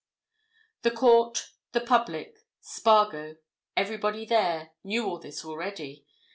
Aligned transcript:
The 0.81 0.89
court, 0.89 1.51
the 1.73 1.79
public, 1.79 2.39
Spargo, 2.59 3.35
everybody 3.77 4.25
there, 4.25 4.71
knew 4.83 5.05
all 5.05 5.19
this 5.19 5.45
already. 5.45 6.07